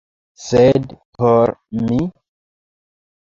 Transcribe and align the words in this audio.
Sed 0.43 0.95
por 1.19 1.53
mi? 1.89 1.99